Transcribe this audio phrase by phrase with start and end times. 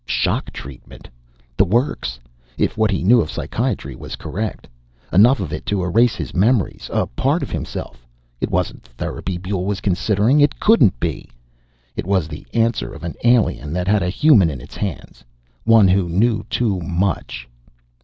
[0.07, 1.07] Shock treatment!
[1.55, 2.19] The works,
[2.57, 4.67] if what he knew of psychiatry was correct.
[5.13, 8.07] Enough of it to erase his memories a part of himself.
[8.39, 11.29] It wasn't therapy Buehl was considering; it couldn't be.
[11.95, 15.23] It was the answer of an alien that had a human in its hands
[15.65, 17.47] one who knew too much!